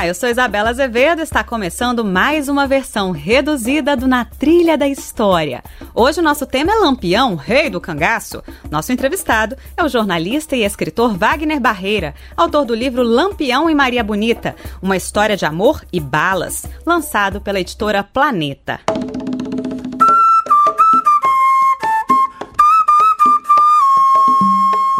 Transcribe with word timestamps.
Olá, 0.00 0.06
eu 0.06 0.14
sou 0.14 0.30
Isabela 0.30 0.70
Azevedo 0.70 1.20
está 1.20 1.44
começando 1.44 2.02
mais 2.02 2.48
uma 2.48 2.66
versão 2.66 3.10
reduzida 3.10 3.94
do 3.94 4.08
Na 4.08 4.24
Trilha 4.24 4.78
da 4.78 4.88
História. 4.88 5.62
Hoje 5.94 6.20
o 6.20 6.22
nosso 6.22 6.46
tema 6.46 6.72
é 6.72 6.74
Lampião, 6.76 7.34
rei 7.34 7.68
do 7.68 7.82
cangaço. 7.82 8.42
Nosso 8.70 8.92
entrevistado 8.92 9.58
é 9.76 9.84
o 9.84 9.90
jornalista 9.90 10.56
e 10.56 10.64
escritor 10.64 11.18
Wagner 11.18 11.60
Barreira, 11.60 12.14
autor 12.34 12.64
do 12.64 12.74
livro 12.74 13.02
Lampião 13.02 13.68
e 13.68 13.74
Maria 13.74 14.02
Bonita, 14.02 14.56
uma 14.80 14.96
história 14.96 15.36
de 15.36 15.44
amor 15.44 15.84
e 15.92 16.00
balas, 16.00 16.64
lançado 16.86 17.38
pela 17.38 17.60
editora 17.60 18.02
Planeta. 18.02 18.80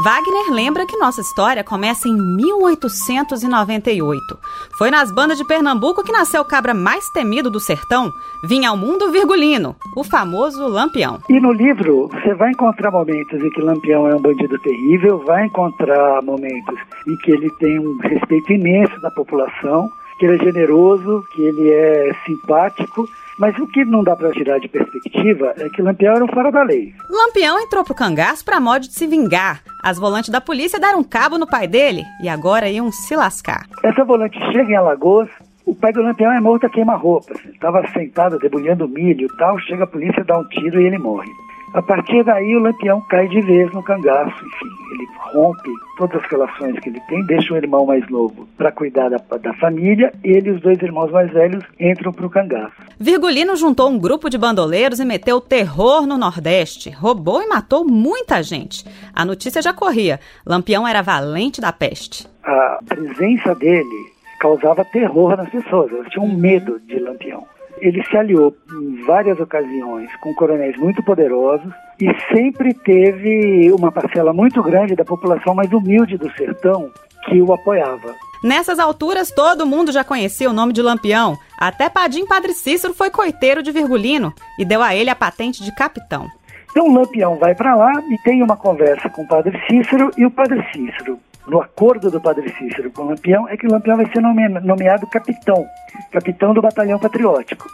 Wagner 0.03 0.51
lembra 0.51 0.87
que 0.87 0.97
nossa 0.97 1.21
história 1.21 1.63
começa 1.63 2.09
em 2.09 2.17
1898. 2.17 4.39
Foi 4.79 4.91
nas 4.91 5.13
bandas 5.13 5.37
de 5.37 5.45
Pernambuco 5.45 6.03
que 6.03 6.11
nasceu 6.11 6.41
o 6.41 6.45
cabra 6.45 6.73
mais 6.73 7.11
temido 7.11 7.51
do 7.51 7.61
sertão. 7.61 8.11
Vinha 8.43 8.71
ao 8.71 8.79
mundo 8.79 9.13
Virgulino, 9.13 9.77
o 9.95 10.03
famoso 10.03 10.67
Lampião. 10.67 11.19
E 11.29 11.39
no 11.39 11.53
livro 11.53 12.09
você 12.09 12.33
vai 12.33 12.51
encontrar 12.51 12.91
momentos 12.91 13.45
em 13.45 13.51
que 13.51 13.61
Lampião 13.61 14.09
é 14.09 14.17
um 14.17 14.23
bandido 14.23 14.59
terrível, 14.61 15.19
vai 15.19 15.45
encontrar 15.45 16.23
momentos 16.23 16.79
em 17.07 17.15
que 17.17 17.33
ele 17.33 17.51
tem 17.59 17.79
um 17.79 17.99
respeito 17.99 18.55
imenso 18.55 18.99
da 19.03 19.11
população, 19.11 19.93
que 20.19 20.25
ele 20.25 20.37
é 20.37 20.45
generoso, 20.45 21.27
que 21.31 21.43
ele 21.43 21.71
é 21.71 22.17
simpático 22.25 23.07
mas 23.39 23.57
o 23.59 23.67
que 23.67 23.85
não 23.85 24.03
dá 24.03 24.17
para 24.17 24.31
tirar 24.33 24.59
de 24.59 24.69
perspectiva 24.69 25.55
é 25.57 25.69
que 25.69 25.83
Lampião 25.83 26.15
era 26.15 26.25
um 26.25 26.29
fora 26.29 26.51
da 26.51 26.63
lei. 26.63 26.95
Lampião 27.09 27.59
entrou 27.61 27.85
pro 27.85 27.95
cangaço 27.95 28.45
para 28.45 28.61
modo 28.61 28.83
de 28.83 28.93
se 28.95 29.07
vingar. 29.07 29.63
As 29.83 29.99
volantes 29.99 30.31
da 30.31 30.41
polícia 30.41 30.79
deram 30.79 31.03
cabo 31.03 31.39
no 31.39 31.47
pai 31.47 31.67
dele 31.67 32.05
e 32.23 32.29
agora 32.29 32.69
iam 32.69 32.91
se 32.93 33.17
lascar. 33.17 33.67
Essa 33.83 34.05
volante 34.05 34.39
chega 34.53 34.73
em 34.73 34.77
Alagoas, 34.77 35.29
o 35.65 35.75
pai 35.75 35.93
do 35.93 36.03
Lampião 36.03 36.33
é 36.33 36.41
morto 36.41 36.67
a 36.67 36.71
queima-roupa. 36.71 37.33
Estava 37.53 37.87
sentado 37.89 38.39
debulhando 38.39 38.89
milho 38.89 39.27
e 39.27 39.37
tal, 39.37 39.59
chega 39.61 39.85
a 39.85 39.87
polícia, 39.87 40.25
dá 40.25 40.39
um 40.39 40.49
tiro 40.49 40.81
e 40.81 40.87
ele 40.87 40.99
morre. 40.99 41.31
A 41.73 41.81
partir 41.81 42.25
daí, 42.25 42.57
o 42.57 42.59
Lampião 42.59 43.01
cai 43.03 43.29
de 43.29 43.41
vez 43.43 43.73
no 43.73 43.81
cangaço, 43.81 44.35
enfim, 44.45 44.67
ele 44.93 45.09
rompe 45.33 45.71
todas 45.97 46.21
as 46.21 46.29
relações 46.29 46.77
que 46.81 46.89
ele 46.89 47.01
tem, 47.09 47.25
deixa 47.27 47.55
o 47.55 47.57
irmão 47.57 47.87
mais 47.87 48.09
novo 48.09 48.49
para 48.57 48.73
cuidar 48.73 49.09
da, 49.09 49.19
da 49.37 49.55
família, 49.55 50.13
ele 50.25 50.49
e 50.49 50.53
os 50.53 50.61
dois 50.61 50.83
irmãos 50.83 51.13
mais 51.13 51.31
velhos 51.33 51.63
entram 51.79 52.13
para 52.13 52.27
o 52.27 52.31
cangaço. 52.31 52.75
Virgulino 52.99 53.55
juntou 53.55 53.89
um 53.89 54.01
grupo 54.01 54.29
de 54.29 54.37
bandoleiros 54.37 54.99
e 54.99 55.05
meteu 55.05 55.41
terror 55.41 56.09
no 56.09 56.19
Nordeste, 56.19 56.91
roubou 56.91 57.41
e 57.41 57.47
matou 57.47 57.87
muita 57.87 58.43
gente. 58.43 58.85
A 59.15 59.25
notícia 59.25 59.63
já 59.63 59.73
corria, 59.73 60.19
Lampião 60.45 60.89
era 60.89 61.03
valente 61.03 61.61
da 61.61 61.73
peste. 61.73 62.27
A 62.43 62.81
presença 62.85 63.55
dele 63.55 64.11
causava 64.41 64.85
terror 64.85 65.37
nas 65.37 65.49
pessoas, 65.49 65.93
elas 65.93 66.09
tinham 66.09 66.27
medo 66.27 66.81
de 66.81 66.99
Lampião 66.99 67.47
ele 67.81 68.03
se 68.05 68.17
aliou 68.17 68.55
em 68.73 69.03
várias 69.05 69.39
ocasiões 69.41 70.09
com 70.21 70.35
coronéis 70.35 70.77
muito 70.77 71.03
poderosos 71.03 71.73
e 72.01 72.09
sempre 72.33 72.73
teve 72.75 73.73
uma 73.73 73.91
parcela 73.93 74.33
muito 74.33 74.63
grande 74.63 74.95
da 74.95 75.05
população 75.05 75.55
mais 75.55 75.73
humilde 75.73 76.17
do 76.17 76.31
sertão 76.33 76.91
que 77.27 77.41
o 77.41 77.53
apoiava. 77.53 78.15
Nessas 78.43 78.79
alturas, 78.79 79.31
todo 79.31 79.67
mundo 79.67 79.93
já 79.93 80.03
conhecia 80.03 80.49
o 80.49 80.53
nome 80.53 80.73
de 80.73 80.81
Lampião. 80.81 81.37
Até 81.59 81.91
Padim 81.91 82.27
Padre 82.27 82.55
Cícero 82.55 82.95
foi 82.95 83.11
coiteiro 83.11 83.63
de 83.63 83.71
Virgulino 83.71 84.33
e 84.59 84.65
deu 84.65 84.83
a 84.83 84.95
ele 84.95 85.11
a 85.11 85.15
patente 85.15 85.63
de 85.63 85.75
capitão. 85.75 86.27
Então 86.71 86.93
Lampião 86.93 87.37
vai 87.37 87.55
para 87.55 87.75
lá 87.75 87.93
e 88.11 88.17
tem 88.23 88.43
uma 88.43 88.57
conversa 88.57 89.11
com 89.11 89.23
o 89.23 89.29
Padre 89.29 89.61
Cícero 89.69 90.11
e 90.17 90.25
o 90.25 90.31
Padre 90.31 90.65
Cícero 90.73 91.19
no 91.47 91.61
acordo 91.61 92.11
do 92.11 92.21
Padre 92.21 92.53
Cícero 92.57 92.91
com 92.91 93.03
o 93.03 93.09
Lampião, 93.09 93.49
é 93.49 93.57
que 93.57 93.67
o 93.67 93.71
Lampião 93.71 93.97
vai 93.97 94.11
ser 94.13 94.21
nomeado 94.21 95.07
capitão, 95.09 95.67
capitão 96.13 96.55
do 96.55 96.63
batalhão 96.63 96.99
patriótico. 96.99 97.67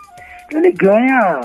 Ele 0.53 0.72
ganha 0.72 1.41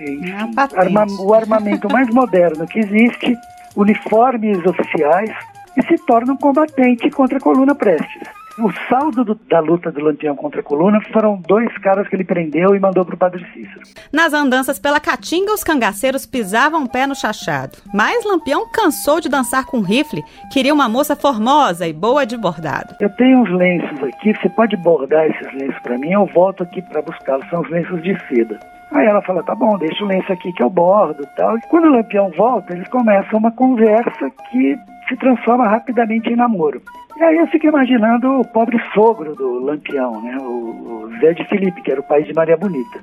enfim, 0.00 0.32
arma, 0.76 1.06
o 1.20 1.34
armamento 1.34 1.90
mais 1.90 2.08
moderno 2.08 2.66
que 2.66 2.80
existe, 2.80 3.36
uniformes 3.76 4.64
oficiais, 4.66 5.30
e 5.76 5.82
se 5.86 5.96
torna 6.06 6.34
um 6.34 6.36
combatente 6.36 7.10
contra 7.10 7.38
a 7.38 7.40
coluna 7.40 7.74
Prestes. 7.74 8.28
O 8.58 8.70
saldo 8.86 9.24
do, 9.24 9.34
da 9.48 9.60
luta 9.60 9.90
do 9.90 10.04
Lampião 10.04 10.36
contra 10.36 10.60
a 10.60 10.62
coluna 10.62 11.00
foram 11.10 11.40
dois 11.48 11.72
caras 11.78 12.06
que 12.06 12.14
ele 12.14 12.24
prendeu 12.24 12.74
e 12.74 12.80
mandou 12.80 13.02
para 13.02 13.14
o 13.14 13.18
Padre 13.18 13.42
Cícero. 13.52 13.80
Nas 14.12 14.34
andanças 14.34 14.78
pela 14.78 15.00
Caatinga, 15.00 15.54
os 15.54 15.64
cangaceiros 15.64 16.26
pisavam 16.26 16.84
o 16.84 16.88
pé 16.88 17.06
no 17.06 17.14
chachado. 17.14 17.78
Mas 17.94 18.24
Lampião 18.26 18.66
cansou 18.70 19.20
de 19.20 19.30
dançar 19.30 19.64
com 19.64 19.80
rifle, 19.80 20.22
queria 20.52 20.74
uma 20.74 20.86
moça 20.86 21.16
formosa 21.16 21.88
e 21.88 21.94
boa 21.94 22.26
de 22.26 22.36
bordado. 22.36 22.94
Eu 23.00 23.08
tenho 23.16 23.40
uns 23.40 23.50
lenços 23.50 24.02
aqui, 24.02 24.34
você 24.34 24.50
pode 24.50 24.76
bordar 24.76 25.26
esses 25.26 25.52
lenços 25.54 25.80
para 25.82 25.96
mim, 25.96 26.12
eu 26.12 26.26
volto 26.26 26.62
aqui 26.62 26.82
para 26.82 27.00
buscá-los, 27.00 27.48
são 27.48 27.62
os 27.62 27.70
lenços 27.70 28.02
de 28.02 28.18
seda. 28.28 28.58
Aí 28.92 29.06
ela 29.06 29.22
fala, 29.22 29.42
tá 29.42 29.54
bom, 29.54 29.78
deixa 29.78 30.04
o 30.04 30.06
lenço 30.06 30.30
aqui 30.30 30.52
que 30.52 30.62
eu 30.62 30.68
bordo 30.68 31.26
tal. 31.36 31.56
E 31.56 31.62
quando 31.70 31.86
o 31.86 31.92
Lampião 31.92 32.30
volta, 32.36 32.74
eles 32.74 32.88
começam 32.88 33.38
uma 33.38 33.50
conversa 33.52 34.30
que 34.50 34.76
se 35.08 35.16
transforma 35.16 35.66
rapidamente 35.66 36.30
em 36.30 36.36
namoro. 36.36 36.82
Aí 37.22 37.36
eu 37.36 37.46
fico 37.46 37.66
imaginando 37.68 38.40
o 38.40 38.44
pobre 38.44 38.76
sogro 38.92 39.36
do 39.36 39.60
Lampião, 39.60 40.20
né? 40.22 40.36
o, 40.38 41.06
o 41.06 41.10
Zé 41.20 41.32
de 41.32 41.44
Felipe, 41.44 41.80
que 41.80 41.92
era 41.92 42.00
o 42.00 42.04
pai 42.04 42.24
de 42.24 42.34
Maria 42.34 42.56
Bonita. 42.56 42.98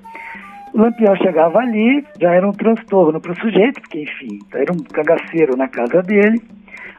O 0.74 0.82
Lampião 0.82 1.16
chegava 1.16 1.60
ali, 1.60 2.06
já 2.20 2.34
era 2.34 2.48
um 2.48 2.52
transtorno 2.52 3.20
para 3.22 3.32
o 3.32 3.40
sujeito, 3.40 3.80
porque, 3.80 4.02
enfim, 4.02 4.40
era 4.54 4.74
um 4.74 4.78
cagaceiro 4.78 5.56
na 5.56 5.70
casa 5.70 6.04
dele. 6.04 6.42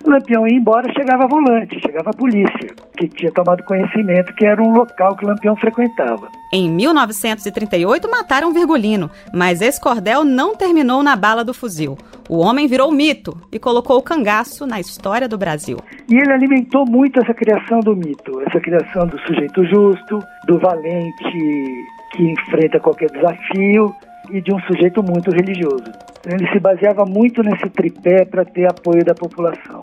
O 0.03 0.10
Lampião 0.10 0.48
ia 0.48 0.56
embora, 0.56 0.91
chegava 0.94 1.26
volante, 1.26 1.78
chegava 1.78 2.08
a 2.08 2.14
polícia, 2.14 2.75
que 2.97 3.06
tinha 3.06 3.31
tomado 3.31 3.62
conhecimento 3.64 4.34
que 4.34 4.47
era 4.47 4.62
um 4.62 4.72
local 4.72 5.14
que 5.14 5.26
o 5.26 5.28
Lampião 5.28 5.54
frequentava. 5.56 6.26
Em 6.50 6.70
1938 6.70 8.10
mataram 8.10 8.50
Virgulino, 8.50 9.10
mas 9.34 9.60
esse 9.60 9.78
cordel 9.78 10.25
não 10.25 10.56
terminou 10.56 11.02
na 11.02 11.16
bala 11.16 11.44
do 11.44 11.52
fuzil. 11.52 11.98
O 12.31 12.39
homem 12.39 12.69
virou 12.69 12.93
mito 12.93 13.37
e 13.51 13.59
colocou 13.59 13.99
o 13.99 14.03
cangaço 14.03 14.65
na 14.65 14.79
história 14.79 15.29
do 15.29 15.37
Brasil. 15.37 15.79
E 16.09 16.15
ele 16.15 16.33
alimentou 16.33 16.87
muito 16.87 17.21
essa 17.21 17.35
criação 17.35 17.81
do 17.81 17.97
mito, 17.97 18.41
essa 18.47 18.61
criação 18.61 19.05
do 19.09 19.19
sujeito 19.23 19.65
justo, 19.65 20.21
do 20.47 20.57
valente 20.61 21.85
que 22.13 22.23
enfrenta 22.23 22.79
qualquer 22.79 23.11
desafio 23.11 23.93
e 24.31 24.41
de 24.41 24.55
um 24.55 24.61
sujeito 24.61 25.03
muito 25.03 25.33
religioso. 25.33 25.91
Ele 26.25 26.49
se 26.53 26.61
baseava 26.61 27.05
muito 27.05 27.43
nesse 27.43 27.69
tripé 27.69 28.25
para 28.25 28.45
ter 28.45 28.71
apoio 28.71 29.05
da 29.05 29.12
população. 29.12 29.81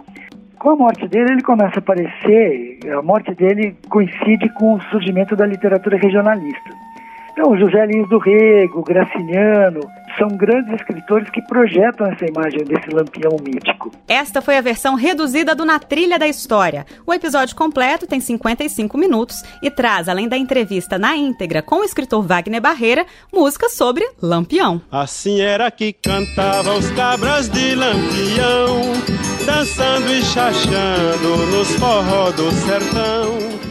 Com 0.57 0.69
a 0.69 0.75
morte 0.77 1.05
dele, 1.09 1.33
ele 1.33 1.43
começa 1.43 1.75
a 1.75 1.79
aparecer, 1.79 2.79
a 2.97 3.01
morte 3.01 3.35
dele 3.35 3.75
coincide 3.89 4.47
com 4.53 4.75
o 4.75 4.81
surgimento 4.83 5.35
da 5.35 5.45
literatura 5.45 5.97
regionalista. 5.97 6.69
Então, 7.33 7.57
José 7.57 7.85
Lins 7.85 8.07
do 8.07 8.17
Rego, 8.17 8.83
Graciliano, 8.83 9.81
são 10.17 10.29
grandes 10.29 10.73
escritores 10.73 11.29
que 11.29 11.41
projetam 11.41 12.07
essa 12.07 12.25
imagem 12.25 12.63
desse 12.63 12.89
lampião 12.89 13.37
mítico. 13.41 13.91
Esta 14.07 14.41
foi 14.41 14.57
a 14.57 14.61
versão 14.61 14.95
reduzida 14.95 15.53
do 15.53 15.65
Na 15.65 15.79
Trilha 15.79 16.17
da 16.17 16.27
História. 16.27 16.85
O 17.05 17.13
episódio 17.13 17.55
completo 17.55 18.07
tem 18.07 18.19
55 18.19 18.97
minutos 18.97 19.43
e 19.61 19.69
traz, 19.69 20.09
além 20.09 20.27
da 20.27 20.37
entrevista 20.37 20.97
na 20.97 21.15
íntegra 21.15 21.61
com 21.61 21.77
o 21.77 21.83
escritor 21.83 22.23
Wagner 22.23 22.61
Barreira, 22.61 23.05
músicas 23.33 23.73
sobre 23.73 24.07
Lampião. 24.21 24.81
Assim 24.91 25.41
era 25.41 25.69
que 25.69 25.93
cantavam 25.93 26.77
os 26.77 26.89
cabras 26.91 27.49
de 27.49 27.75
Lampião, 27.75 28.81
dançando 29.45 30.11
e 30.11 30.21
chachando 30.23 31.37
nos 31.51 31.71
forró 31.75 32.31
do 32.31 32.51
sertão. 32.51 33.67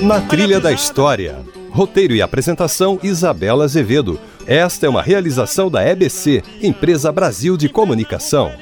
Na 0.03 0.21
trilha 0.21 0.61
da 0.61 0.71
história. 0.71 1.39
Roteiro 1.71 2.15
e 2.15 2.23
apresentação 2.23 3.01
Isabela 3.03 3.65
Azevedo. 3.65 4.21
Esta 4.47 4.87
é 4.87 4.89
uma 4.89 5.03
realização 5.03 5.71
da 5.71 5.83
EBC, 5.83 6.43
Empresa 6.63 7.11
Brasil 7.11 7.57
de 7.57 7.69
Comunicação. 7.69 8.53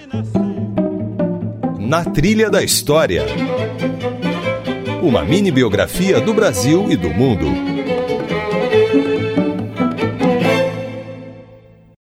Na 1.78 2.05
Trilha 2.05 2.48
da 2.48 2.62
História. 2.62 3.26
Uma 5.02 5.25
mini 5.25 5.50
biografia 5.50 6.20
do 6.20 6.32
Brasil 6.32 6.87
e 6.88 6.94
do 6.94 7.10
mundo. 7.10 7.92